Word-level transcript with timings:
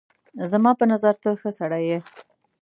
زما 0.51 0.71
په 0.79 0.85
نظر 0.91 1.13
ته 1.23 1.29
ښه 1.41 1.49
سړی 1.59 1.83
یې 1.89 1.99